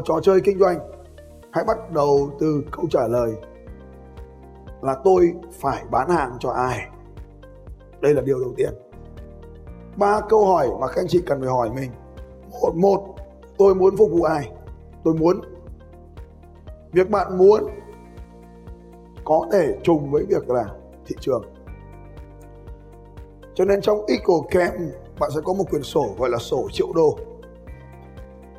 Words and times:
một 0.00 0.04
trò 0.06 0.20
chơi 0.22 0.40
kinh 0.44 0.58
doanh, 0.58 0.78
hãy 1.52 1.64
bắt 1.64 1.92
đầu 1.92 2.30
từ 2.40 2.62
câu 2.70 2.84
trả 2.90 3.08
lời 3.08 3.32
là 4.82 4.96
tôi 5.04 5.34
phải 5.52 5.84
bán 5.90 6.10
hàng 6.10 6.36
cho 6.40 6.50
ai? 6.50 6.88
Đây 8.00 8.14
là 8.14 8.22
điều 8.22 8.40
đầu 8.40 8.52
tiên. 8.56 8.70
Ba 9.96 10.20
câu 10.28 10.46
hỏi 10.46 10.68
mà 10.80 10.86
các 10.86 10.96
anh 10.96 11.08
chị 11.08 11.22
cần 11.26 11.40
phải 11.40 11.48
hỏi 11.48 11.70
mình. 11.70 11.90
Một 12.62 12.72
một, 12.76 13.14
tôi 13.58 13.74
muốn 13.74 13.96
phục 13.96 14.10
vụ 14.10 14.22
ai? 14.22 14.52
Tôi 15.04 15.14
muốn. 15.14 15.40
Việc 16.92 17.10
bạn 17.10 17.38
muốn 17.38 17.60
có 19.24 19.46
thể 19.52 19.78
trùng 19.82 20.10
với 20.10 20.24
việc 20.28 20.50
là 20.50 20.64
thị 21.06 21.16
trường. 21.20 21.42
Cho 23.54 23.64
nên 23.64 23.80
trong 23.80 24.06
Eagle 24.06 24.48
Camp, 24.50 24.80
bạn 25.20 25.30
sẽ 25.34 25.40
có 25.44 25.52
một 25.52 25.64
quyển 25.70 25.82
sổ 25.82 26.14
gọi 26.18 26.30
là 26.30 26.38
sổ 26.38 26.68
triệu 26.72 26.88
đô. 26.94 27.18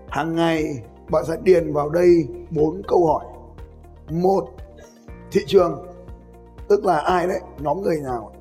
Hàng 0.07 0.35
ngày 0.35 0.83
bạn 1.09 1.25
sẽ 1.25 1.37
điền 1.43 1.73
vào 1.73 1.89
đây 1.89 2.27
bốn 2.49 2.81
câu 2.87 3.07
hỏi. 3.07 3.25
Một, 4.09 4.47
thị 5.31 5.41
trường. 5.47 5.85
Tức 6.67 6.85
là 6.85 6.97
ai 6.97 7.27
đấy? 7.27 7.39
Nhóm 7.59 7.81
người 7.81 7.99
nào? 8.03 8.31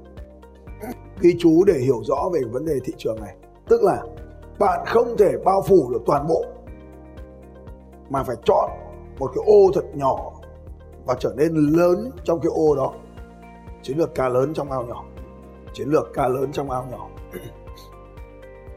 Ghi 1.21 1.37
chú 1.39 1.65
để 1.65 1.75
hiểu 1.79 2.03
rõ 2.05 2.29
về 2.33 2.41
vấn 2.51 2.65
đề 2.65 2.75
thị 2.85 2.93
trường 2.97 3.21
này. 3.21 3.37
Tức 3.69 3.83
là 3.83 4.03
bạn 4.59 4.85
không 4.87 5.17
thể 5.19 5.33
bao 5.45 5.63
phủ 5.63 5.91
được 5.93 6.03
toàn 6.07 6.27
bộ, 6.27 6.45
mà 8.11 8.23
phải 8.23 8.37
chọn 8.45 8.71
một 9.19 9.31
cái 9.35 9.45
ô 9.47 9.71
thật 9.75 9.85
nhỏ 9.95 10.33
và 11.07 11.15
trở 11.19 11.35
nên 11.37 11.55
lớn 11.55 12.11
trong 12.25 12.41
cái 12.41 12.51
ô 12.55 12.77
đó. 12.77 12.93
Chiến 13.83 13.99
lược 13.99 14.15
cá 14.15 14.29
lớn 14.29 14.55
trong 14.55 14.71
ao 14.71 14.83
nhỏ. 14.83 15.05
Chiến 15.73 15.89
lược 15.89 16.13
cá 16.15 16.29
lớn 16.29 16.53
trong 16.53 16.71
ao 16.71 16.87
nhỏ. 16.91 17.09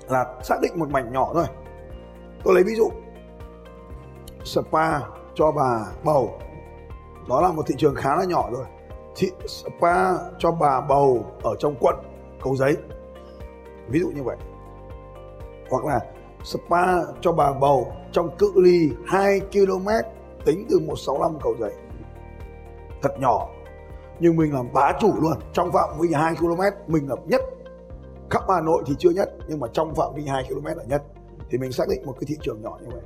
Là 0.09 0.35
xác 0.43 0.55
định 0.61 0.71
một 0.75 0.89
mảnh 0.89 1.13
nhỏ 1.13 1.31
thôi. 1.33 1.45
Tôi 2.43 2.53
lấy 2.53 2.63
ví 2.63 2.75
dụ 2.75 2.89
spa 4.43 4.99
cho 5.33 5.51
bà 5.51 5.85
bầu. 6.03 6.39
Đó 7.29 7.41
là 7.41 7.51
một 7.51 7.63
thị 7.67 7.75
trường 7.77 7.95
khá 7.95 8.15
là 8.15 8.23
nhỏ 8.23 8.49
rồi 8.51 8.65
thị, 9.15 9.31
spa 9.47 10.13
cho 10.39 10.51
bà 10.51 10.81
bầu 10.81 11.25
ở 11.43 11.55
trong 11.59 11.75
quận, 11.79 11.95
cầu 12.43 12.55
giấy. 12.55 12.77
Ví 13.87 13.99
dụ 13.99 14.09
như 14.09 14.23
vậy. 14.23 14.37
Hoặc 15.69 15.85
là 15.85 15.99
spa 16.43 17.03
cho 17.21 17.31
bà 17.31 17.53
bầu 17.53 17.91
trong 18.11 18.37
cự 18.37 18.51
ly 18.55 18.89
2 19.05 19.39
km 19.39 19.87
tính 20.45 20.65
từ 20.69 20.79
165 20.79 21.39
cầu 21.43 21.55
giấy. 21.59 21.73
Thật 23.01 23.19
nhỏ. 23.19 23.49
Nhưng 24.19 24.35
mình 24.35 24.53
làm 24.53 24.73
bá 24.73 24.93
chủ 24.99 25.13
luôn. 25.21 25.33
Trong 25.53 25.71
phạm 25.71 25.89
vi 25.99 26.13
2 26.13 26.35
km, 26.35 26.61
mình 26.87 27.09
là 27.09 27.15
nhất. 27.25 27.41
Khắp 28.29 28.43
Hà 28.49 28.61
Nội 28.61 28.83
thì 28.85 28.95
chưa 28.99 29.09
nhất, 29.09 29.33
nhưng 29.47 29.59
mà 29.59 29.67
trong 29.73 29.95
phạm 29.95 30.13
vi 30.15 30.25
2 30.25 30.43
km 30.49 30.65
là 30.65 30.83
nhất. 30.87 31.03
Thì 31.49 31.57
mình 31.57 31.71
xác 31.71 31.87
định 31.87 32.05
một 32.05 32.15
cái 32.19 32.25
thị 32.27 32.35
trường 32.41 32.61
nhỏ 32.61 32.77
như 32.81 32.87
vậy 32.91 33.01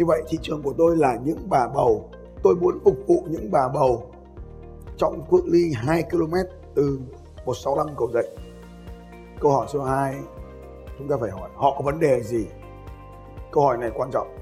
như 0.00 0.06
vậy 0.06 0.22
thị 0.28 0.38
trường 0.42 0.62
của 0.62 0.72
tôi 0.78 0.96
là 0.96 1.18
những 1.24 1.38
bà 1.48 1.68
bầu. 1.68 2.08
Tôi 2.42 2.56
muốn 2.56 2.78
phục 2.84 2.96
vụ 3.06 3.24
những 3.28 3.50
bà 3.50 3.68
bầu 3.68 4.10
trong 4.96 5.22
cự 5.30 5.42
ly 5.46 5.72
2 5.74 6.02
km 6.02 6.34
từ 6.74 7.00
165 7.46 7.96
cầu 7.96 8.10
dậy. 8.12 8.28
Câu 9.40 9.52
hỏi 9.52 9.66
số 9.68 9.82
2 9.82 10.14
chúng 10.98 11.08
ta 11.08 11.16
phải 11.20 11.30
hỏi, 11.30 11.50
họ 11.54 11.74
có 11.78 11.84
vấn 11.84 12.00
đề 12.00 12.22
gì? 12.22 12.46
Câu 13.52 13.64
hỏi 13.64 13.78
này 13.78 13.90
quan 13.94 14.10
trọng. 14.10 14.36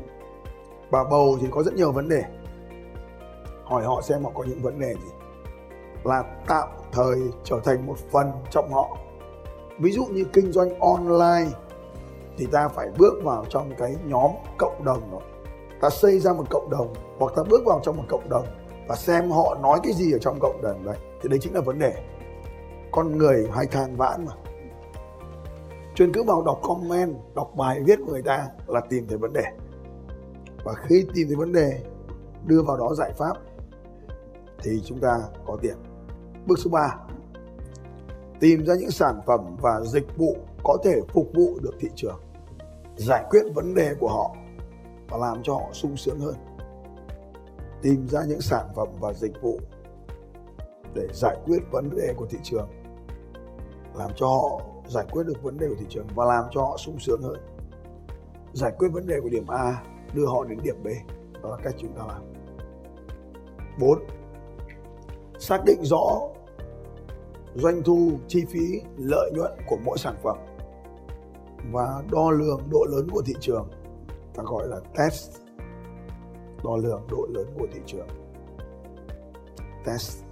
Bà 0.91 1.04
bầu 1.04 1.38
thì 1.41 1.46
có 1.50 1.62
rất 1.62 1.75
nhiều 1.75 1.92
vấn 1.92 2.08
đề. 2.08 2.22
Hỏi 3.64 3.84
họ 3.84 4.00
xem 4.02 4.25
họ 4.25 4.30
có 4.34 4.44
những 4.44 4.62
vấn 4.62 4.80
đề 4.80 4.94
gì. 4.94 5.10
Là 6.04 6.25
tạm 6.46 6.69
thời 6.92 7.16
trở 7.44 7.60
thành 7.64 7.86
một 7.86 7.96
phần 8.12 8.30
trong 8.50 8.72
họ. 8.72 8.96
Ví 9.78 9.92
dụ 9.92 10.04
như 10.04 10.25
kinh 10.32 10.52
doanh 10.52 10.80
online 10.80 11.50
thì 12.36 12.46
ta 12.52 12.69
phải 12.69 12.88
bước 12.98 13.14
vào 13.22 13.44
trong 13.48 13.70
cái 13.78 13.96
nhóm 14.06 14.30
cộng 14.58 14.84
đồng 14.84 15.10
đó 15.12 15.19
ta 15.80 15.90
xây 15.90 16.18
ra 16.18 16.32
một 16.32 16.50
cộng 16.50 16.70
đồng, 16.70 16.92
hoặc 17.18 17.32
ta 17.36 17.42
bước 17.50 17.62
vào 17.66 17.80
trong 17.82 17.96
một 17.96 18.04
cộng 18.08 18.28
đồng 18.28 18.46
và 18.88 18.96
xem 18.96 19.30
họ 19.30 19.58
nói 19.62 19.80
cái 19.82 19.92
gì 19.92 20.12
ở 20.12 20.18
trong 20.18 20.38
cộng 20.40 20.62
đồng 20.62 20.84
đấy. 20.84 20.96
Thì 21.22 21.28
đấy 21.28 21.38
chính 21.42 21.54
là 21.54 21.60
vấn 21.60 21.78
đề. 21.78 21.94
Con 22.92 23.18
người 23.18 23.48
hay 23.52 23.66
than 23.66 23.96
vãn 23.96 24.26
mà. 24.26 24.32
Chuyên 25.94 26.12
cứ 26.12 26.22
vào 26.22 26.42
đọc 26.42 26.60
comment, 26.62 27.14
đọc 27.34 27.50
bài 27.56 27.80
viết 27.84 27.98
của 28.06 28.12
người 28.12 28.22
ta 28.22 28.46
là 28.66 28.80
tìm 28.88 29.06
thấy 29.08 29.18
vấn 29.18 29.32
đề. 29.32 29.44
Và 30.64 30.74
khi 30.74 31.06
tìm 31.14 31.26
thấy 31.28 31.36
vấn 31.36 31.52
đề, 31.52 31.80
đưa 32.46 32.62
vào 32.62 32.76
đó 32.76 32.94
giải 32.94 33.12
pháp, 33.18 33.32
thì 34.62 34.82
chúng 34.84 34.98
ta 35.00 35.18
có 35.46 35.58
tiền. 35.62 35.76
Bước 36.46 36.58
số 36.58 36.70
3 36.70 36.96
tìm 38.40 38.64
ra 38.64 38.74
những 38.74 38.90
sản 38.90 39.20
phẩm 39.26 39.56
và 39.60 39.80
dịch 39.80 40.16
vụ 40.16 40.36
có 40.64 40.76
thể 40.84 41.00
phục 41.14 41.26
vụ 41.34 41.58
được 41.62 41.74
thị 41.80 41.88
trường. 41.94 42.20
Giải 42.96 43.24
quyết 43.30 43.42
vấn 43.54 43.74
đề 43.74 43.94
của 44.00 44.08
họ 44.08 44.34
và 45.08 45.16
làm 45.16 45.42
cho 45.42 45.54
họ 45.54 45.72
sung 45.72 45.96
sướng 45.96 46.20
hơn. 46.20 46.34
Tìm 47.82 48.08
ra 48.08 48.24
những 48.28 48.41
sản 48.41 48.66
phẩm 48.76 48.88
và 49.00 49.12
dịch 49.12 49.42
vụ 49.42 49.60
để 50.94 51.06
giải 51.12 51.36
quyết 51.44 51.58
vấn 51.70 51.91
đề 51.96 52.14
của 52.16 52.26
thị 52.26 52.38
trường. 52.42 52.69
Làm 53.94 54.10
cho 54.16 54.26
họ 54.26 54.60
giải 54.88 55.06
quyết 55.10 55.26
được 55.26 55.42
vấn 55.42 55.58
đề 55.58 55.69
của 55.69 55.74
thị 55.78 55.86
trường 55.88 56.06
và 56.14 56.24
làm 56.24 56.44
cho 56.50 56.60
họ 56.60 56.76
sung 56.76 56.98
sướng 56.98 57.22
hơn. 57.22 57.36
Giải 58.52 58.72
quyết 58.78 58.88
vấn 58.92 59.06
đề 59.06 59.20
của 59.20 59.28
điểm 59.28 59.46
A, 59.46 59.82
đưa 60.14 60.26
họ 60.26 60.44
đến 60.44 60.58
điểm 60.62 60.76
B. 60.82 60.86
Đó 61.42 61.50
là 61.50 61.56
cách 61.62 61.75
chúng 61.78 61.92
ta 61.92 62.04
làm. 62.08 62.22
4 63.80 63.98
xác 65.38 65.64
định 65.64 65.84
rõ 65.84 66.20
doanh 67.54 67.82
thu, 67.82 68.10
chi 68.28 68.44
phí, 68.44 68.80
lợi 68.96 69.30
nhuận 69.34 69.52
của 69.69 69.76
mỗi 69.84 69.98
sản 69.98 70.14
phẩm 70.22 70.36
và 71.72 72.02
đo 72.12 72.30
lường 72.30 72.60
độ 72.70 72.86
lớn 72.88 73.08
của 73.12 73.22
thị 73.26 73.34
trường 73.40 73.69
ta 74.38 74.44
gọi 74.47 74.69
là 74.69 74.76
test 74.97 75.31
đo 76.64 76.76
lường 76.76 77.06
độ 77.11 77.26
lớn 77.35 77.46
của 77.58 77.67
thị 77.73 77.81
trường. 77.87 78.08
Test. 79.85 80.25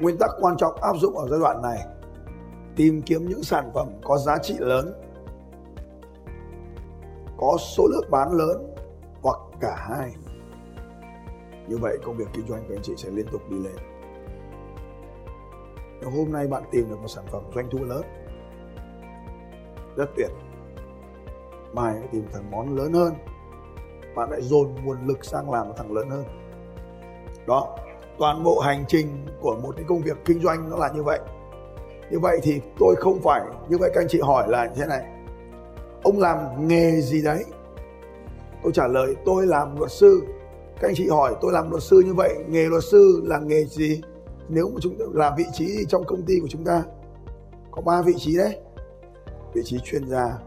Nguyên 0.00 0.16
tắc 0.18 0.30
quan 0.40 0.56
trọng 0.56 0.74
áp 0.80 0.96
dụng 0.96 1.18
ở 1.18 1.28
giai 1.28 1.40
đoạn 1.40 1.62
này, 1.62 1.86
tìm 2.76 3.02
kiếm 3.02 3.28
những 3.28 3.42
sản 3.42 3.70
phẩm 3.74 3.88
có 4.04 4.18
giá 4.18 4.38
trị 4.38 4.54
lớn, 4.58 4.92
có 7.36 7.56
số 7.58 7.86
lượng 7.92 8.10
bán 8.10 8.32
lớn 8.32 8.74
hoặc 9.22 9.38
cả 9.60 9.76
hai. 9.78 10.14
Như 11.68 11.76
vậy 11.76 11.98
công 12.04 12.16
việc 12.16 12.28
kinh 12.32 12.46
doanh 12.48 12.68
của 12.68 12.74
anh 12.74 12.82
chị 12.82 12.94
sẽ 12.96 13.10
liên 13.10 13.26
tục 13.32 13.42
đi 13.50 13.56
lên. 13.58 13.76
Nếu 16.00 16.10
hôm 16.10 16.32
nay 16.32 16.46
bạn 16.46 16.62
tìm 16.72 16.90
được 16.90 16.96
một 17.00 17.08
sản 17.08 17.24
phẩm 17.30 17.42
doanh 17.54 17.68
thu 17.70 17.78
lớn. 17.84 18.02
Rất 19.96 20.10
tuyệt 20.16 20.30
mai 21.76 21.94
tìm 22.12 22.24
thằng 22.32 22.50
món 22.50 22.76
lớn 22.76 22.92
hơn. 22.92 23.14
Bạn 24.16 24.30
lại 24.30 24.42
dồn 24.42 24.74
nguồn 24.84 25.06
lực 25.06 25.24
sang 25.24 25.50
làm 25.50 25.68
một 25.68 25.74
thằng 25.76 25.92
lớn 25.92 26.10
hơn. 26.10 26.24
Đó, 27.46 27.76
toàn 28.18 28.42
bộ 28.42 28.60
hành 28.60 28.84
trình 28.88 29.26
của 29.40 29.56
một 29.62 29.76
cái 29.76 29.84
công 29.88 30.02
việc 30.02 30.16
kinh 30.24 30.40
doanh 30.40 30.70
nó 30.70 30.76
là 30.76 30.92
như 30.94 31.02
vậy. 31.02 31.20
Như 32.10 32.18
vậy 32.18 32.38
thì 32.42 32.60
tôi 32.78 32.96
không 32.96 33.20
phải, 33.22 33.40
như 33.68 33.78
vậy 33.78 33.90
các 33.94 34.00
anh 34.00 34.08
chị 34.08 34.20
hỏi 34.20 34.48
là 34.48 34.66
như 34.66 34.72
thế 34.76 34.86
này. 34.86 35.04
Ông 36.02 36.18
làm 36.18 36.68
nghề 36.68 37.00
gì 37.00 37.22
đấy? 37.22 37.44
Tôi 38.62 38.72
trả 38.72 38.86
lời, 38.86 39.16
tôi 39.24 39.46
làm 39.46 39.78
luật 39.78 39.90
sư. 39.90 40.22
Các 40.80 40.88
anh 40.88 40.94
chị 40.94 41.08
hỏi, 41.08 41.34
tôi 41.40 41.52
làm 41.52 41.70
luật 41.70 41.82
sư 41.82 42.02
như 42.06 42.14
vậy, 42.14 42.34
nghề 42.48 42.64
luật 42.66 42.84
sư 42.84 43.22
là 43.24 43.38
nghề 43.38 43.64
gì? 43.64 44.00
Nếu 44.48 44.68
mà 44.68 44.80
chúng 44.80 44.98
ta 44.98 45.04
làm 45.12 45.32
vị 45.36 45.44
trí 45.52 45.84
trong 45.88 46.04
công 46.04 46.22
ty 46.22 46.34
của 46.40 46.48
chúng 46.48 46.64
ta, 46.64 46.82
có 47.70 47.82
ba 47.82 48.02
vị 48.02 48.14
trí 48.18 48.36
đấy. 48.36 48.60
Vị 49.54 49.62
trí 49.64 49.78
chuyên 49.84 50.08
gia 50.08 50.38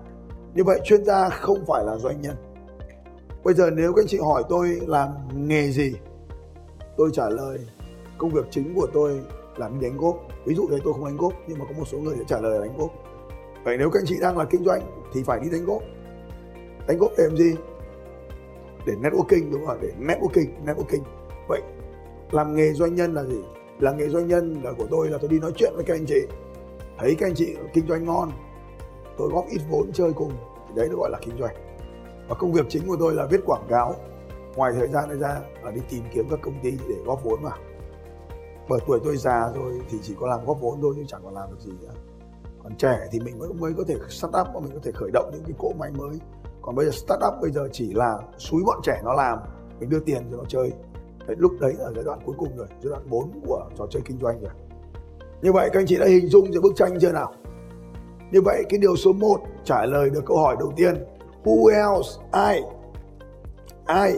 như 0.56 0.64
vậy 0.64 0.80
chuyên 0.84 1.06
gia 1.06 1.30
không 1.30 1.66
phải 1.68 1.84
là 1.86 1.98
doanh 1.98 2.22
nhân. 2.22 2.36
Bây 3.44 3.54
giờ 3.54 3.70
nếu 3.74 3.94
các 3.94 4.02
anh 4.02 4.08
chị 4.08 4.18
hỏi 4.18 4.44
tôi 4.50 4.80
làm 4.88 5.10
nghề 5.34 5.72
gì, 5.72 5.94
tôi 6.98 7.10
trả 7.14 7.30
lời 7.30 7.60
công 8.18 8.30
việc 8.30 8.46
chính 8.52 8.74
của 8.76 8.88
tôi 8.94 9.22
là 9.58 9.70
đi 9.70 9.78
đánh 9.82 9.98
gốc 9.98 10.16
ví 10.46 10.56
dụ 10.56 10.68
đây 10.68 10.80
tôi 10.84 10.94
không 10.94 11.06
đánh 11.06 11.18
gốc 11.18 11.34
nhưng 11.48 11.60
mà 11.60 11.66
có 11.66 11.72
một 11.78 11.86
số 11.88 11.98
người 11.98 12.16
sẽ 12.18 12.24
trả 12.28 12.40
lời 12.40 12.60
là 12.60 12.66
đánh 12.66 12.78
gốc 12.78 12.92
vậy 13.64 13.78
nếu 13.78 13.90
các 13.90 14.00
anh 14.00 14.06
chị 14.06 14.16
đang 14.22 14.38
là 14.38 14.46
kinh 14.46 14.64
doanh 14.64 14.82
thì 15.14 15.24
phải 15.24 15.40
đi 15.40 15.50
đánh 15.50 15.66
gốc 15.66 15.82
đánh 16.90 16.98
gốc 16.98 17.12
để 17.18 17.24
làm 17.24 17.38
gì? 17.38 17.56
Để 18.86 18.94
networking, 18.94 19.52
đúng 19.52 19.66
không 19.66 19.78
để 19.82 19.92
networking 20.00 20.48
networking. 20.66 21.02
Vậy 21.48 21.62
làm 22.32 22.56
nghề 22.56 22.74
doanh 22.74 22.96
nhân 22.96 23.14
là 23.14 23.24
gì? 23.24 23.44
Làm 23.80 23.98
nghề 23.98 24.10
doanh 24.10 24.28
nhân 24.28 24.62
là 24.64 24.74
của 24.78 24.88
tôi 24.90 25.10
là 25.10 25.18
tôi 25.18 25.30
đi 25.30 25.40
nói 25.40 25.52
chuyện 25.56 25.74
với 25.76 25.84
các 25.84 25.94
anh 25.94 26.06
chị. 26.06 26.22
Thấy 26.98 27.16
các 27.16 27.28
anh 27.28 27.36
chị 27.36 27.56
kinh 27.74 27.88
doanh 27.88 28.06
ngon 28.06 28.32
tôi 29.20 29.30
góp 29.30 29.46
ít 29.50 29.62
vốn 29.70 29.92
chơi 29.94 30.14
cùng. 30.14 30.32
Thì 30.68 30.74
đấy 30.76 30.88
nó 30.92 30.96
gọi 30.98 31.10
là 31.10 31.20
kinh 31.22 31.38
doanh. 31.40 31.56
Và 32.30 32.36
công 32.36 32.52
việc 32.52 32.66
chính 32.70 32.88
của 32.88 32.98
tôi 33.00 33.14
là 33.14 33.26
viết 33.26 33.42
quảng 33.46 33.66
cáo. 33.70 33.96
Ngoài 34.56 34.74
thời 34.76 34.88
gian 34.88 35.10
này 35.10 35.18
ra 35.18 35.42
là 35.64 35.72
đi 35.72 35.82
tìm 35.90 36.04
kiếm 36.14 36.28
các 36.30 36.40
công 36.44 36.60
ty 36.64 36.72
để 36.90 36.96
góp 37.06 37.24
vốn 37.24 37.44
vào 37.44 37.58
bởi 38.70 38.80
tuổi 38.88 39.00
tôi 39.04 39.18
già 39.18 39.52
rồi 39.56 39.82
thì 39.90 39.98
chỉ 40.04 40.16
có 40.20 40.28
làm 40.28 40.46
góp 40.46 40.62
vốn 40.62 40.82
thôi 40.82 40.94
chứ 40.98 41.04
chẳng 41.08 41.22
còn 41.24 41.34
làm 41.34 41.50
được 41.50 41.60
gì 41.60 41.72
nữa. 41.82 41.94
Còn 42.64 42.76
trẻ 42.76 43.08
thì 43.12 43.20
mình 43.20 43.40
mới 43.40 43.50
mới 43.54 43.74
có 43.78 43.84
thể 43.88 43.96
start 44.10 44.34
up 44.42 44.48
và 44.54 44.60
mình 44.60 44.72
có 44.74 44.80
thể 44.84 44.92
khởi 44.92 45.10
động 45.14 45.30
những 45.34 45.44
cái 45.44 45.56
cỗ 45.60 45.74
máy 45.80 45.92
mới. 45.92 46.20
Còn 46.62 46.76
bây 46.76 46.86
giờ 46.86 46.92
start 46.92 47.22
up 47.28 47.34
bây 47.42 47.52
giờ 47.52 47.70
chỉ 47.72 47.94
là 47.94 48.20
suối 48.38 48.62
bọn 48.66 48.80
trẻ 48.84 49.02
nó 49.04 49.14
làm 49.14 49.40
mình 49.80 49.90
đưa 49.90 50.00
tiền 50.00 50.28
cho 50.32 50.38
nó 50.38 50.44
chơi. 50.48 50.72
Đấy, 51.28 51.36
lúc 51.40 51.52
đấy 51.60 51.74
là 51.80 51.92
giai 51.96 52.04
đoạn 52.04 52.20
cuối 52.26 52.36
cùng 52.38 52.58
rồi 52.58 52.68
giai 52.70 52.90
đoạn 52.90 53.10
4 53.10 53.42
của 53.46 53.70
trò 53.78 53.86
chơi 53.90 54.02
kinh 54.06 54.20
doanh 54.22 54.42
rồi. 54.42 54.52
Như 55.42 55.52
vậy 55.54 55.70
các 55.74 55.80
anh 55.80 55.86
chị 55.86 55.98
đã 55.98 56.06
hình 56.06 56.28
dung 56.28 56.52
được 56.52 56.62
bức 56.64 56.74
tranh 56.76 56.98
chưa 57.02 57.12
nào? 57.12 57.34
Như 58.32 58.42
vậy, 58.42 58.64
cái 58.70 58.80
điều 58.80 58.96
số 58.96 59.14
1 59.14 59.42
trả 59.64 59.86
lời 59.86 60.10
được 60.10 60.24
câu 60.26 60.38
hỏi 60.38 60.56
đầu 60.60 60.74
tiên. 60.76 61.06
Who 61.44 61.68
else 61.68 62.10
ai 62.32 62.62
ai 63.86 64.14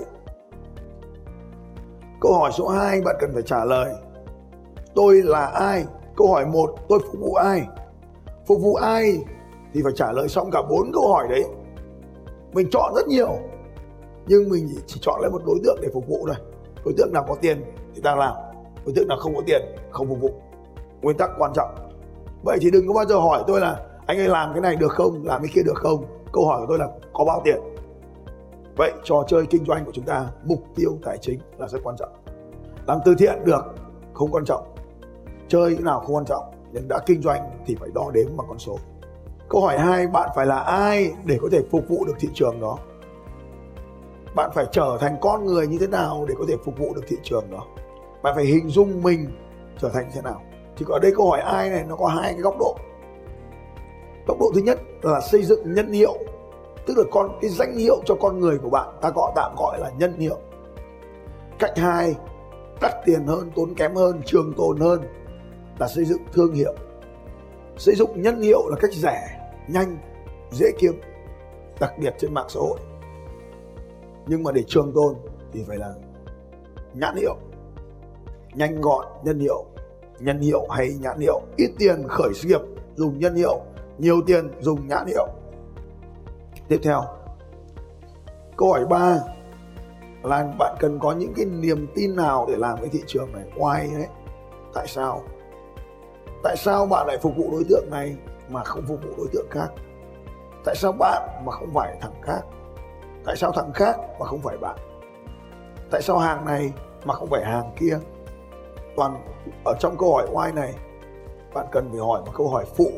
câu 2.21 2.33
hỏi 2.33 2.51
số 2.53 2.67
2 2.67 3.01
bạn 3.01 3.15
cần 3.19 3.29
phải 3.33 3.43
trả 3.43 3.65
lời. 3.65 3.93
Tôi 4.95 5.21
là 5.23 5.45
ai? 5.45 5.85
Câu 6.15 6.27
hỏi 6.27 6.45
1 6.45 6.75
tôi 6.89 6.99
phục 6.99 7.19
vụ 7.19 7.33
ai? 7.33 7.61
Phục 8.47 8.61
vụ 8.61 8.75
ai 8.75 9.17
thì 9.73 9.81
phải 9.83 9.93
trả 9.95 10.11
lời 10.11 10.27
xong 10.27 10.51
cả 10.51 10.61
bốn 10.69 10.91
câu 10.93 11.07
hỏi 11.13 11.27
đấy. 11.29 11.43
Mình 12.53 12.67
chọn 12.71 12.93
rất 12.95 13.07
nhiều, 13.07 13.37
nhưng 14.27 14.49
mình 14.49 14.69
chỉ 14.87 14.99
chọn 15.03 15.21
lấy 15.21 15.31
một 15.31 15.41
đối 15.45 15.59
tượng 15.63 15.77
để 15.81 15.87
phục 15.93 16.07
vụ 16.07 16.27
thôi. 16.27 16.35
Đối 16.85 16.93
tượng 16.97 17.13
nào 17.13 17.25
có 17.27 17.35
tiền 17.41 17.63
thì 17.95 18.01
ta 18.01 18.15
làm, 18.15 18.33
đối 18.85 18.93
tượng 18.95 19.07
nào 19.07 19.17
không 19.17 19.35
có 19.35 19.41
tiền, 19.45 19.61
không 19.91 20.09
phục 20.09 20.21
vụ. 20.21 20.29
Nguyên 21.01 21.17
tắc 21.17 21.29
quan 21.37 21.51
trọng. 21.55 21.75
Vậy 22.43 22.57
thì 22.61 22.71
đừng 22.71 22.87
có 22.87 22.93
bao 22.93 23.05
giờ 23.05 23.15
hỏi 23.15 23.43
tôi 23.47 23.61
là 23.61 23.79
anh 24.11 24.19
ấy 24.19 24.27
làm 24.27 24.53
cái 24.53 24.61
này 24.61 24.75
được 24.75 24.91
không? 24.91 25.25
Làm 25.25 25.41
cái 25.41 25.51
kia 25.53 25.61
được 25.65 25.75
không? 25.75 26.05
Câu 26.33 26.47
hỏi 26.47 26.61
của 26.61 26.65
tôi 26.69 26.79
là 26.79 26.87
có 27.13 27.25
bao 27.25 27.41
tiền? 27.43 27.59
Vậy 28.77 28.91
trò 29.03 29.23
chơi 29.27 29.45
kinh 29.45 29.65
doanh 29.65 29.85
của 29.85 29.91
chúng 29.91 30.05
ta, 30.05 30.25
mục 30.45 30.63
tiêu 30.75 30.97
tài 31.03 31.17
chính 31.17 31.39
là 31.57 31.67
rất 31.67 31.79
quan 31.83 31.95
trọng. 31.99 32.09
Làm 32.87 32.99
từ 33.05 33.15
thiện 33.15 33.45
được, 33.45 33.61
không 34.13 34.31
quan 34.31 34.45
trọng. 34.45 34.75
Chơi 35.47 35.73
cái 35.75 35.83
nào 35.83 35.99
không 35.99 36.15
quan 36.15 36.25
trọng, 36.25 36.43
nhưng 36.71 36.87
đã 36.87 36.99
kinh 37.05 37.21
doanh 37.21 37.41
thì 37.65 37.75
phải 37.75 37.89
đo 37.93 38.11
đếm 38.13 38.37
bằng 38.37 38.47
con 38.49 38.59
số. 38.59 38.77
Câu 39.49 39.61
hỏi 39.61 39.79
hai, 39.79 40.07
bạn 40.07 40.29
phải 40.35 40.45
là 40.45 40.59
ai 40.59 41.11
để 41.25 41.37
có 41.41 41.47
thể 41.51 41.61
phục 41.71 41.89
vụ 41.89 42.05
được 42.05 42.15
thị 42.19 42.29
trường 42.33 42.59
đó? 42.61 42.77
Bạn 44.35 44.51
phải 44.53 44.65
trở 44.71 44.97
thành 44.99 45.17
con 45.21 45.45
người 45.45 45.67
như 45.67 45.77
thế 45.79 45.87
nào 45.87 46.25
để 46.27 46.35
có 46.39 46.45
thể 46.47 46.55
phục 46.65 46.77
vụ 46.77 46.93
được 46.95 47.03
thị 47.07 47.17
trường 47.23 47.43
đó? 47.51 47.65
Bạn 48.23 48.35
phải 48.35 48.45
hình 48.45 48.69
dung 48.69 49.03
mình 49.03 49.27
trở 49.81 49.89
thành 49.89 50.03
như 50.03 50.11
thế 50.15 50.21
nào? 50.21 50.41
Thì 50.77 50.85
ở 50.89 50.99
đây 50.99 51.11
câu 51.17 51.29
hỏi 51.29 51.39
ai 51.39 51.69
này, 51.69 51.85
nó 51.89 51.95
có 51.95 52.07
hai 52.07 52.33
cái 52.33 52.41
góc 52.41 52.55
độ 52.59 52.75
tốc 54.27 54.37
độ 54.39 54.51
thứ 54.55 54.61
nhất 54.61 54.79
là 55.01 55.21
xây 55.21 55.43
dựng 55.43 55.73
nhân 55.73 55.91
hiệu, 55.91 56.17
tức 56.85 56.97
là 56.97 57.03
con, 57.11 57.37
cái 57.41 57.49
danh 57.49 57.77
hiệu 57.77 58.01
cho 58.05 58.15
con 58.15 58.39
người 58.39 58.57
của 58.57 58.69
bạn, 58.69 58.87
ta 59.01 59.11
gọi, 59.15 59.31
tạm 59.35 59.55
gọi 59.57 59.79
là 59.79 59.91
nhân 59.97 60.17
hiệu. 60.19 60.37
Cách 61.59 61.77
hai, 61.77 62.15
đắt 62.81 62.91
tiền 63.05 63.25
hơn, 63.27 63.51
tốn 63.55 63.75
kém 63.75 63.95
hơn, 63.95 64.21
trường 64.25 64.53
tồn 64.57 64.79
hơn 64.79 65.01
là 65.79 65.87
xây 65.87 66.05
dựng 66.05 66.21
thương 66.33 66.53
hiệu. 66.53 66.73
Xây 67.77 67.95
dựng 67.95 68.21
nhân 68.21 68.41
hiệu 68.41 68.69
là 68.69 68.75
cách 68.81 68.93
rẻ, 68.93 69.39
nhanh, 69.67 69.97
dễ 70.51 70.71
kiếm, 70.79 71.01
đặc 71.79 71.93
biệt 71.99 72.13
trên 72.19 72.33
mạng 72.33 72.49
xã 72.49 72.59
hội. 72.59 72.79
Nhưng 74.27 74.43
mà 74.43 74.51
để 74.51 74.63
trường 74.67 74.91
tồn 74.95 75.15
thì 75.53 75.63
phải 75.67 75.77
là 75.77 75.93
nhãn 76.93 77.15
hiệu. 77.15 77.35
Nhanh 78.53 78.81
gọn, 78.81 79.05
nhân 79.23 79.39
hiệu. 79.39 79.65
Nhân 80.19 80.39
hiệu 80.39 80.67
hay 80.69 80.95
nhãn 81.01 81.19
hiệu. 81.19 81.41
Ít 81.57 81.71
tiền 81.79 82.07
khởi 82.07 82.29
sự 82.33 82.47
nghiệp 82.47 82.61
dùng 82.95 83.19
nhân 83.19 83.35
hiệu 83.35 83.61
nhiều 84.01 84.21
tiền 84.27 84.51
dùng 84.59 84.87
nhãn 84.87 85.05
hiệu. 85.05 85.27
Tiếp 86.67 86.79
theo, 86.83 87.03
câu 88.57 88.71
hỏi 88.71 88.85
3 88.85 89.19
là 90.23 90.47
bạn 90.59 90.75
cần 90.79 90.99
có 90.99 91.11
những 91.11 91.33
cái 91.35 91.45
niềm 91.45 91.87
tin 91.95 92.15
nào 92.15 92.45
để 92.49 92.57
làm 92.57 92.77
cái 92.77 92.89
thị 92.89 93.03
trường 93.07 93.31
này? 93.31 93.43
Why 93.55 93.93
đấy? 93.93 94.07
Tại 94.73 94.87
sao? 94.87 95.21
Tại 96.43 96.55
sao 96.57 96.85
bạn 96.85 97.07
lại 97.07 97.17
phục 97.21 97.35
vụ 97.35 97.51
đối 97.51 97.63
tượng 97.69 97.85
này 97.91 98.15
mà 98.49 98.63
không 98.63 98.83
phục 98.87 98.99
vụ 99.03 99.09
đối 99.17 99.27
tượng 99.33 99.47
khác? 99.49 99.67
Tại 100.65 100.75
sao 100.75 100.91
bạn 100.91 101.29
mà 101.45 101.51
không 101.51 101.73
phải 101.73 101.97
thằng 102.01 102.21
khác? 102.21 102.41
Tại 103.25 103.35
sao 103.35 103.51
thằng 103.51 103.73
khác 103.73 103.97
mà 104.19 104.25
không 104.25 104.41
phải 104.41 104.57
bạn? 104.57 104.77
Tại 105.91 106.01
sao 106.01 106.17
hàng 106.17 106.45
này 106.45 106.73
mà 107.05 107.13
không 107.13 107.29
phải 107.29 107.45
hàng 107.45 107.71
kia? 107.79 107.99
Toàn 108.95 109.15
ở 109.65 109.73
trong 109.79 109.95
câu 109.97 110.13
hỏi 110.13 110.27
why 110.31 110.53
này, 110.53 110.73
bạn 111.53 111.65
cần 111.71 111.89
phải 111.91 111.99
hỏi 111.99 112.21
một 112.25 112.31
câu 112.33 112.49
hỏi 112.49 112.65
phụ 112.75 112.91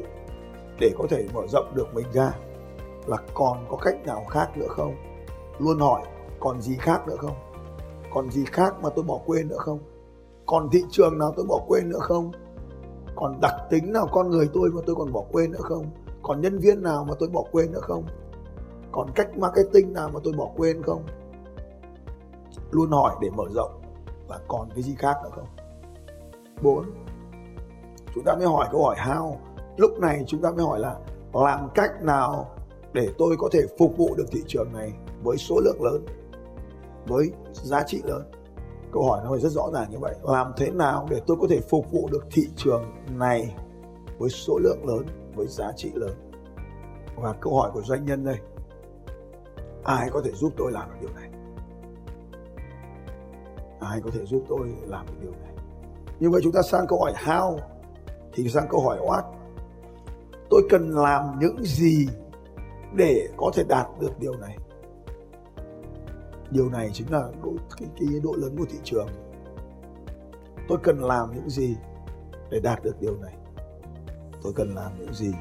để 0.83 0.93
có 0.97 1.07
thể 1.09 1.25
mở 1.33 1.41
rộng 1.47 1.71
được 1.75 1.93
mình 1.93 2.05
ra. 2.13 2.31
Là 3.07 3.17
còn 3.33 3.65
có 3.69 3.77
cách 3.77 4.05
nào 4.05 4.25
khác 4.29 4.57
nữa 4.57 4.67
không? 4.69 4.95
Luôn 5.59 5.79
hỏi, 5.79 6.01
còn 6.39 6.61
gì 6.61 6.77
khác 6.79 7.07
nữa 7.07 7.15
không? 7.17 7.35
Còn 8.13 8.31
gì 8.31 8.45
khác 8.45 8.73
mà 8.81 8.89
tôi 8.95 9.05
bỏ 9.05 9.19
quên 9.25 9.47
nữa 9.47 9.57
không? 9.57 9.79
Còn 10.45 10.69
thị 10.71 10.83
trường 10.91 11.17
nào 11.17 11.33
tôi 11.35 11.45
bỏ 11.45 11.59
quên 11.67 11.89
nữa 11.89 11.99
không? 12.01 12.31
Còn 13.15 13.39
đặc 13.41 13.53
tính 13.69 13.93
nào 13.93 14.07
con 14.11 14.29
người 14.29 14.49
tôi 14.53 14.69
mà 14.71 14.81
tôi 14.85 14.95
còn 14.95 15.13
bỏ 15.13 15.23
quên 15.31 15.51
nữa 15.51 15.61
không? 15.61 15.85
Còn 16.23 16.41
nhân 16.41 16.59
viên 16.59 16.83
nào 16.83 17.05
mà 17.09 17.13
tôi 17.19 17.29
bỏ 17.29 17.43
quên 17.51 17.71
nữa 17.71 17.81
không? 17.81 18.03
Còn 18.91 19.07
cách 19.15 19.37
marketing 19.37 19.93
nào 19.93 20.09
mà 20.13 20.19
tôi 20.23 20.33
bỏ 20.37 20.49
quên 20.57 20.83
không? 20.83 21.03
Luôn 22.71 22.91
hỏi 22.91 23.15
để 23.21 23.29
mở 23.29 23.43
rộng. 23.55 23.81
Và 24.27 24.39
còn 24.47 24.69
cái 24.69 24.83
gì 24.83 24.95
khác 24.95 25.15
nữa 25.23 25.29
không? 25.35 25.47
Bốn. 26.61 26.85
Chúng 28.15 28.23
ta 28.23 28.35
mới 28.35 28.47
hỏi 28.47 28.67
câu 28.71 28.83
hỏi 28.83 28.95
how 28.95 29.35
lúc 29.77 29.99
này 29.99 30.23
chúng 30.27 30.41
ta 30.41 30.51
mới 30.51 30.65
hỏi 30.65 30.79
là 30.79 30.95
làm 31.33 31.69
cách 31.75 31.91
nào 32.01 32.49
để 32.93 33.07
tôi 33.17 33.35
có 33.39 33.49
thể 33.51 33.61
phục 33.79 33.97
vụ 33.97 34.15
được 34.15 34.25
thị 34.31 34.43
trường 34.47 34.73
này 34.73 34.93
với 35.23 35.37
số 35.37 35.59
lượng 35.59 35.83
lớn, 35.83 36.05
với 37.07 37.31
giá 37.53 37.83
trị 37.83 38.01
lớn? 38.05 38.31
Câu 38.91 39.03
hỏi 39.03 39.21
nó 39.23 39.29
phải 39.29 39.39
rất 39.39 39.51
rõ 39.51 39.69
ràng 39.73 39.91
như 39.91 39.99
vậy. 39.99 40.15
Làm 40.23 40.53
thế 40.57 40.71
nào 40.71 41.07
để 41.09 41.21
tôi 41.27 41.37
có 41.41 41.47
thể 41.49 41.59
phục 41.69 41.91
vụ 41.91 42.09
được 42.11 42.25
thị 42.31 42.49
trường 42.55 42.83
này 43.17 43.55
với 44.17 44.29
số 44.29 44.57
lượng 44.57 44.85
lớn, 44.85 45.05
với 45.35 45.47
giá 45.47 45.71
trị 45.75 45.91
lớn? 45.93 46.31
Và 47.15 47.33
câu 47.41 47.55
hỏi 47.55 47.71
của 47.73 47.81
doanh 47.81 48.05
nhân 48.05 48.25
đây, 48.25 48.37
ai 49.83 50.09
có 50.09 50.21
thể 50.25 50.31
giúp 50.31 50.53
tôi 50.57 50.71
làm 50.71 50.89
được 50.89 50.97
điều 51.01 51.09
này? 51.15 51.29
Ai 53.79 54.01
có 54.01 54.09
thể 54.13 54.25
giúp 54.25 54.43
tôi 54.49 54.73
làm 54.87 55.05
được 55.05 55.17
điều 55.21 55.31
này? 55.31 55.53
Như 56.19 56.29
vậy 56.29 56.41
chúng 56.43 56.53
ta 56.53 56.61
sang 56.61 56.87
câu 56.87 56.99
hỏi 56.99 57.13
how 57.13 57.57
thì 58.33 58.49
sang 58.49 58.67
câu 58.69 58.81
hỏi 58.81 58.97
what? 58.99 59.23
Tôi 60.53 60.63
cần 60.69 60.89
làm 60.89 61.39
những 61.39 61.63
gì 61.63 62.07
để 62.95 63.29
có 63.37 63.51
thể 63.55 63.63
đạt 63.63 63.87
được 63.99 64.19
điều 64.19 64.33
này. 64.33 64.57
Điều 66.49 66.69
này 66.69 66.89
chính 66.93 67.11
là 67.11 67.27
độ, 67.43 67.51
cái, 67.77 67.89
cái 67.99 68.19
độ 68.23 68.33
lớn 68.37 68.55
của 68.57 68.65
thị 68.69 68.77
trường. 68.83 69.07
Tôi 70.67 70.77
cần 70.83 70.99
làm 70.99 71.33
những 71.33 71.49
gì 71.49 71.75
để 72.49 72.59
đạt 72.59 72.83
được 72.83 73.01
điều 73.01 73.17
này. 73.17 73.33
Tôi 74.43 74.53
cần 74.55 74.75
làm 74.75 74.91
những 74.99 75.13
gì 75.13 75.33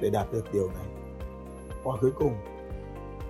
để 0.00 0.10
đạt 0.10 0.32
được 0.32 0.44
điều 0.52 0.68
này. 0.68 0.86
Và 1.84 1.92
cuối 2.00 2.12
cùng 2.18 2.32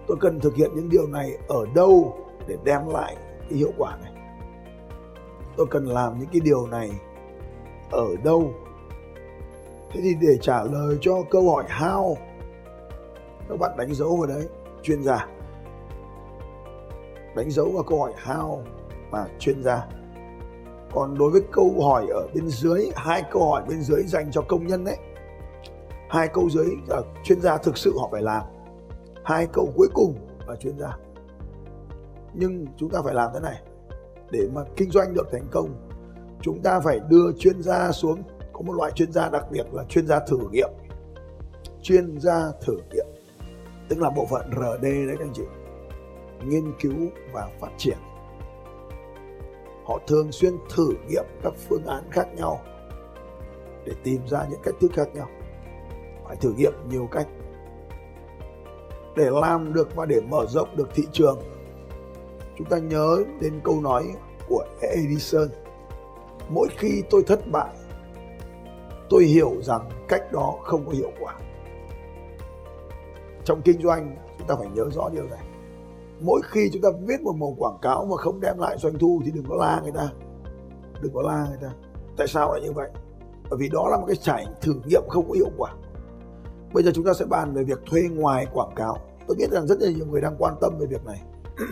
tôi 0.07 0.17
cần 0.21 0.41
thực 0.41 0.55
hiện 0.55 0.71
những 0.75 0.89
điều 0.89 1.07
này 1.07 1.39
ở 1.49 1.67
đâu 1.75 2.17
để 2.49 2.57
đem 2.65 2.89
lại 2.89 3.17
cái 3.41 3.59
hiệu 3.59 3.73
quả 3.79 3.99
này? 4.03 4.13
Tôi 5.57 5.67
cần 5.71 5.87
làm 5.87 6.19
những 6.19 6.29
cái 6.33 6.41
điều 6.41 6.67
này 6.67 6.91
ở 7.91 8.07
đâu 8.25 8.53
thế 9.93 10.01
thì 10.03 10.15
để 10.21 10.39
trả 10.41 10.63
lời 10.63 10.99
cho 11.01 11.13
câu 11.31 11.51
hỏi 11.51 11.65
how, 11.69 12.15
các 13.49 13.59
bạn 13.59 13.77
đánh 13.77 13.95
dấu 13.95 14.17
vào 14.17 14.27
đấy, 14.27 14.49
chuyên 14.83 15.03
gia. 15.03 15.29
Đánh 17.37 17.51
dấu 17.51 17.71
vào 17.75 17.83
câu 17.83 18.01
hỏi 18.01 18.13
how 18.25 18.59
và 19.11 19.29
chuyên 19.39 19.63
gia. 19.63 19.87
Còn 20.93 21.19
đối 21.19 21.31
với 21.31 21.41
câu 21.53 21.75
hỏi 21.83 22.07
ở 22.11 22.29
bên 22.35 22.49
dưới, 22.49 22.91
hai 22.97 23.23
câu 23.31 23.51
hỏi 23.51 23.63
bên 23.69 23.81
dưới 23.83 24.03
dành 24.03 24.31
cho 24.31 24.43
công 24.43 24.67
nhân 24.67 24.85
đấy 24.85 24.97
hai 26.09 26.29
câu 26.29 26.51
dưới 26.51 26.67
là 26.87 27.03
chuyên 27.25 27.41
gia 27.41 27.59
thực 27.59 27.79
sự 27.79 27.99
họ 27.99 28.09
phải 28.13 28.23
làm. 28.23 28.43
Hai 29.25 29.47
câu 29.53 29.73
cuối 29.77 29.89
cùng 29.95 30.15
là 30.47 30.57
chuyên 30.57 30.79
gia. 30.79 30.99
Nhưng 32.35 32.67
chúng 32.77 32.91
ta 32.91 32.99
phải 33.05 33.15
làm 33.15 33.31
thế 33.35 33.41
này. 33.41 33.63
Để 34.31 34.49
mà 34.55 34.63
kinh 34.77 34.91
doanh 34.91 35.15
được 35.15 35.29
thành 35.33 35.47
công, 35.51 35.69
chúng 36.43 36.63
ta 36.63 36.81
phải 36.81 37.01
đưa 37.09 37.33
chuyên 37.39 37.63
gia 37.63 37.93
xuống 37.93 38.23
có 38.57 38.63
một 38.63 38.73
loại 38.73 38.93
chuyên 38.93 39.13
gia 39.13 39.29
đặc 39.29 39.45
biệt 39.51 39.67
là 39.73 39.85
chuyên 39.85 40.07
gia 40.07 40.21
thử 40.21 40.39
nghiệm. 40.53 40.71
Chuyên 41.83 42.21
gia 42.21 42.53
thử 42.67 42.77
nghiệm, 42.93 43.07
tức 43.89 43.99
là 43.99 44.11
bộ 44.11 44.27
phận 44.31 44.51
RD 44.51 44.83
đấy 44.83 45.07
các 45.09 45.21
anh 45.21 45.33
chị. 45.35 45.43
Nghiên 46.45 46.73
cứu 46.81 47.09
và 47.33 47.49
phát 47.61 47.71
triển. 47.77 47.99
Họ 49.85 49.99
thường 50.07 50.33
xuyên 50.33 50.53
thử 50.75 50.89
nghiệm 51.09 51.25
các 51.43 51.53
phương 51.69 51.87
án 51.87 52.05
khác 52.11 52.29
nhau 52.37 52.61
để 53.85 53.93
tìm 54.05 54.21
ra 54.27 54.47
những 54.51 54.61
cách 54.63 54.75
thức 54.81 54.91
khác 54.95 55.09
nhau. 55.15 55.29
Phải 56.25 56.37
thử 56.37 56.53
nghiệm 56.53 56.73
nhiều 56.91 57.09
cách. 57.13 57.27
Để 59.17 59.31
làm 59.31 59.73
được 59.73 59.97
và 59.97 60.07
để 60.07 60.21
mở 60.21 60.47
rộng 60.49 60.77
được 60.77 60.89
thị 60.95 61.05
trường, 61.13 61.39
chúng 62.59 62.69
ta 62.69 62.79
nhớ 62.79 63.25
đến 63.41 63.61
câu 63.65 63.81
nói 63.81 64.05
của 64.49 64.65
Edison 64.81 65.49
mỗi 66.49 66.69
khi 66.79 67.03
tôi 67.11 67.23
thất 67.27 67.41
bại 67.53 67.75
tôi 69.11 69.25
hiểu 69.25 69.53
rằng 69.63 69.91
cách 70.09 70.33
đó 70.33 70.55
không 70.63 70.87
có 70.87 70.93
hiệu 70.93 71.11
quả. 71.21 71.35
Trong 73.45 73.63
kinh 73.63 73.83
doanh, 73.83 74.17
chúng 74.39 74.49
ta 74.49 74.55
phải 74.59 74.69
nhớ 74.75 74.85
rõ 74.93 75.09
điều 75.13 75.25
này. 75.29 75.47
Mỗi 76.21 76.41
khi 76.45 76.71
chúng 76.73 76.83
ta 76.83 76.89
viết 77.07 77.21
một 77.23 77.33
màu 77.37 77.55
quảng 77.59 77.79
cáo 77.83 78.05
mà 78.05 78.17
không 78.17 78.41
đem 78.41 78.59
lại 78.59 78.79
doanh 78.79 78.99
thu 78.99 79.23
thì 79.25 79.31
đừng 79.31 79.45
có 79.49 79.57
la 79.57 79.81
người 79.83 79.93
ta. 79.93 80.09
Đừng 81.01 81.13
có 81.15 81.23
la 81.23 81.47
người 81.49 81.59
ta. 81.63 81.71
Tại 82.17 82.27
sao 82.27 82.53
lại 82.53 82.61
như 82.63 82.73
vậy? 82.73 82.91
Bởi 83.51 83.59
vì 83.59 83.69
đó 83.69 83.89
là 83.91 83.97
một 83.97 84.05
cái 84.07 84.17
trải 84.17 84.47
thử 84.61 84.75
nghiệm 84.87 85.03
không 85.09 85.29
có 85.29 85.35
hiệu 85.35 85.51
quả. 85.57 85.73
Bây 86.73 86.85
giờ 86.85 86.91
chúng 86.95 87.05
ta 87.05 87.13
sẽ 87.15 87.25
bàn 87.25 87.55
về 87.55 87.65
việc 87.65 87.79
thuê 87.87 88.03
ngoài 88.03 88.47
quảng 88.53 88.75
cáo. 88.77 88.99
Tôi 89.27 89.37
biết 89.37 89.51
rằng 89.51 89.67
rất 89.67 89.81
là 89.81 89.91
nhiều 89.91 90.07
người 90.07 90.21
đang 90.21 90.37
quan 90.39 90.55
tâm 90.61 90.79
về 90.79 90.87
việc 90.87 91.05
này. 91.07 91.23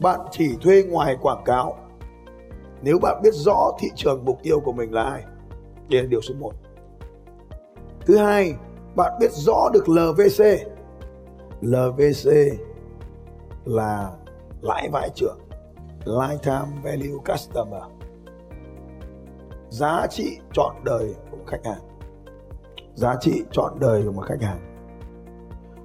Bạn 0.00 0.20
chỉ 0.30 0.56
thuê 0.60 0.82
ngoài 0.82 1.16
quảng 1.22 1.42
cáo. 1.44 1.76
Nếu 2.82 2.98
bạn 2.98 3.22
biết 3.22 3.34
rõ 3.34 3.70
thị 3.80 3.88
trường 3.96 4.24
mục 4.24 4.38
tiêu 4.42 4.60
của 4.60 4.72
mình 4.72 4.92
là 4.92 5.02
ai 5.02 5.24
đây 5.92 6.02
là 6.02 6.08
điều 6.08 6.20
số 6.20 6.34
1 6.34 6.52
thứ 8.06 8.16
hai, 8.16 8.54
bạn 8.96 9.12
biết 9.20 9.32
rõ 9.32 9.70
được 9.72 9.88
LVC 9.88 10.44
LVC 11.60 12.32
là 13.64 14.10
lãi 14.60 14.88
vãi 14.92 15.10
trưởng, 15.14 15.38
Lifetime 16.04 16.82
Value 16.82 17.32
Customer. 17.32 17.82
Giá 19.70 20.06
trị 20.10 20.38
trọn 20.52 20.76
đời 20.84 21.14
của 21.30 21.36
một 21.36 21.44
khách 21.46 21.64
hàng. 21.64 21.80
Giá 22.94 23.16
trị 23.20 23.42
trọn 23.52 23.72
đời 23.80 24.02
của 24.02 24.12
một 24.12 24.22
khách 24.22 24.42
hàng. 24.42 24.58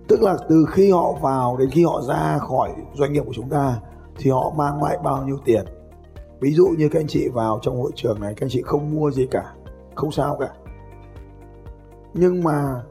Tức 0.07 0.21
là 0.21 0.37
từ 0.49 0.65
khi 0.71 0.91
họ 0.91 1.13
vào 1.21 1.57
đến 1.57 1.69
khi 1.69 1.83
họ 1.83 2.01
ra 2.01 2.37
khỏi 2.37 2.69
doanh 2.93 3.13
nghiệp 3.13 3.23
của 3.25 3.33
chúng 3.33 3.49
ta 3.49 3.79
thì 4.17 4.31
họ 4.31 4.53
mang 4.57 4.83
lại 4.83 4.97
bao 5.03 5.23
nhiêu 5.25 5.37
tiền? 5.45 5.65
Ví 6.39 6.53
dụ 6.53 6.67
như 6.77 6.89
các 6.89 6.99
anh 6.99 7.07
chị 7.07 7.29
vào 7.33 7.59
trong 7.61 7.81
hội 7.81 7.91
trường 7.95 8.19
này, 8.19 8.33
các 8.33 8.45
anh 8.45 8.49
chị 8.49 8.61
không 8.61 8.95
mua 8.95 9.11
gì 9.11 9.27
cả 9.31 9.53
không 9.97 10.11
sao 10.11 10.37
cả. 10.39 10.49
Nhưng 12.13 12.43
mà 12.43 12.81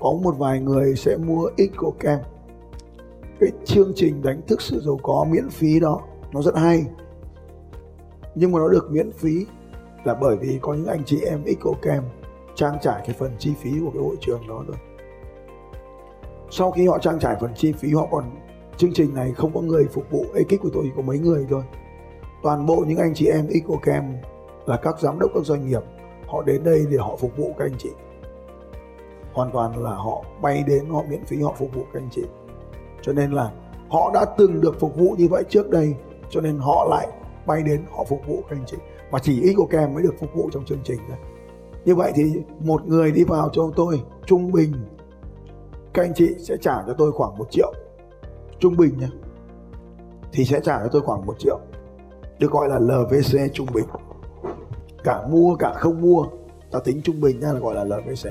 có 0.00 0.12
một 0.22 0.34
vài 0.38 0.60
người 0.60 0.96
sẽ 0.96 1.16
mua 1.16 1.50
EcoCam 1.56 2.18
cái 3.40 3.50
chương 3.64 3.92
trình 3.94 4.22
đánh 4.22 4.40
thức 4.46 4.62
sự 4.62 4.80
giàu 4.80 4.98
có 5.02 5.26
miễn 5.30 5.48
phí 5.50 5.80
đó, 5.80 6.00
nó 6.32 6.42
rất 6.42 6.56
hay. 6.56 6.84
Nhưng 8.34 8.52
mà 8.52 8.58
nó 8.58 8.68
được 8.68 8.88
miễn 8.90 9.12
phí 9.12 9.46
là 10.04 10.14
bởi 10.14 10.36
vì 10.36 10.58
có 10.62 10.74
những 10.74 10.86
anh 10.86 11.02
chị 11.06 11.20
em 11.20 11.44
EcoCam 11.44 12.04
trang 12.54 12.78
trải 12.82 13.02
cái 13.06 13.16
phần 13.18 13.32
chi 13.38 13.54
phí 13.62 13.70
của 13.80 13.90
cái 13.90 14.02
hội 14.02 14.16
trường 14.20 14.48
đó 14.48 14.64
rồi 14.66 14.76
sau 16.56 16.70
khi 16.70 16.86
họ 16.86 16.98
trang 16.98 17.18
trải 17.18 17.36
phần 17.40 17.50
chi 17.56 17.72
phí, 17.72 17.94
họ 17.94 18.08
còn, 18.10 18.24
chương 18.76 18.92
trình 18.92 19.14
này 19.14 19.32
không 19.32 19.54
có 19.54 19.60
người 19.60 19.86
phục 19.92 20.10
vụ 20.10 20.24
ekip 20.34 20.62
của 20.62 20.70
tôi, 20.72 20.82
chỉ 20.84 20.90
có 20.96 21.02
mấy 21.02 21.18
người 21.18 21.46
thôi. 21.50 21.62
Toàn 22.42 22.66
bộ 22.66 22.84
những 22.88 22.98
anh 22.98 23.14
chị 23.14 23.26
em 23.26 23.46
EcoCam 23.46 24.14
là 24.66 24.76
các 24.76 25.00
giám 25.00 25.18
đốc 25.18 25.30
các 25.34 25.44
doanh 25.44 25.68
nghiệp 25.68 25.80
họ 26.34 26.42
đến 26.42 26.64
đây 26.64 26.86
để 26.90 26.96
họ 26.96 27.16
phục 27.16 27.36
vụ 27.36 27.54
các 27.58 27.64
anh 27.64 27.78
chị. 27.78 27.90
Hoàn 29.32 29.50
toàn 29.50 29.82
là 29.82 29.90
họ 29.90 30.24
bay 30.42 30.64
đến, 30.66 30.88
họ 30.88 31.02
miễn 31.08 31.24
phí, 31.24 31.42
họ 31.42 31.54
phục 31.58 31.74
vụ 31.74 31.82
các 31.92 32.00
anh 32.00 32.08
chị. 32.10 32.22
Cho 33.02 33.12
nên 33.12 33.30
là 33.32 33.52
họ 33.88 34.10
đã 34.14 34.24
từng 34.38 34.60
được 34.60 34.80
phục 34.80 34.96
vụ 34.96 35.14
như 35.18 35.28
vậy 35.30 35.44
trước 35.48 35.70
đây, 35.70 35.94
cho 36.30 36.40
nên 36.40 36.58
họ 36.58 36.86
lại 36.90 37.08
bay 37.46 37.62
đến, 37.62 37.84
họ 37.96 38.04
phục 38.04 38.20
vụ 38.26 38.42
các 38.48 38.56
anh 38.56 38.64
chị. 38.66 38.76
Và 39.10 39.18
chỉ 39.18 39.42
ít 39.42 39.54
của 39.56 39.66
kèm 39.66 39.94
mới 39.94 40.02
được 40.02 40.14
phục 40.20 40.34
vụ 40.34 40.50
trong 40.52 40.64
chương 40.64 40.78
trình 40.84 40.98
thôi. 41.08 41.16
Như 41.84 41.94
vậy 41.94 42.12
thì 42.14 42.32
một 42.60 42.86
người 42.86 43.12
đi 43.12 43.24
vào 43.24 43.48
cho 43.52 43.70
tôi 43.76 44.02
trung 44.26 44.52
bình, 44.52 44.72
các 45.94 46.02
anh 46.02 46.14
chị 46.14 46.34
sẽ 46.38 46.56
trả 46.60 46.82
cho 46.86 46.94
tôi 46.98 47.12
khoảng 47.12 47.38
một 47.38 47.50
triệu. 47.50 47.72
Trung 48.58 48.76
bình 48.76 48.98
nhé 48.98 49.08
thì 50.32 50.44
sẽ 50.44 50.60
trả 50.60 50.78
cho 50.78 50.88
tôi 50.92 51.02
khoảng 51.02 51.26
một 51.26 51.38
triệu. 51.38 51.58
Được 52.38 52.50
gọi 52.50 52.68
là 52.68 52.78
LVC 52.78 53.52
trung 53.52 53.66
bình 53.74 53.84
cả 55.04 55.26
mua 55.30 55.56
cả 55.56 55.72
không 55.76 56.00
mua. 56.00 56.26
Ta 56.70 56.78
tính 56.84 57.00
trung 57.04 57.20
bình 57.20 57.40
ra 57.40 57.52
là 57.52 57.58
gọi 57.58 57.74
là 57.74 57.84
LVC 57.84 58.30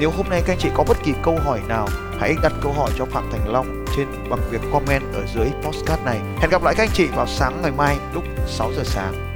nếu 0.00 0.10
hôm 0.10 0.28
nay 0.28 0.42
các 0.46 0.52
anh 0.52 0.58
chị 0.58 0.68
có 0.74 0.84
bất 0.88 0.96
kỳ 1.04 1.12
câu 1.22 1.38
hỏi 1.44 1.60
nào, 1.68 1.88
hãy 2.18 2.34
đặt 2.42 2.52
câu 2.62 2.72
hỏi 2.72 2.90
cho 2.98 3.04
Phạm 3.04 3.30
Thành 3.32 3.52
Long 3.52 3.84
trên 3.96 4.08
bằng 4.30 4.40
việc 4.50 4.60
comment 4.72 5.02
ở 5.14 5.26
dưới 5.34 5.46
postcard 5.62 6.02
này. 6.04 6.20
Hẹn 6.40 6.50
gặp 6.50 6.62
lại 6.62 6.74
các 6.76 6.82
anh 6.82 6.94
chị 6.94 7.06
vào 7.16 7.26
sáng 7.26 7.62
ngày 7.62 7.70
mai 7.70 7.96
lúc 8.14 8.24
6 8.46 8.72
giờ 8.76 8.82
sáng. 8.84 9.29